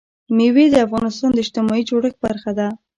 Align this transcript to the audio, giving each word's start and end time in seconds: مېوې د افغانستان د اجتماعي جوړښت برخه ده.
مېوې 0.35 0.65
د 0.71 0.75
افغانستان 0.85 1.29
د 1.33 1.37
اجتماعي 1.43 1.83
جوړښت 1.89 2.17
برخه 2.25 2.51
ده. 2.59 2.67